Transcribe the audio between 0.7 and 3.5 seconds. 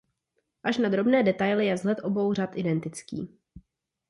na drobné detaily je vzhled obou řad identický.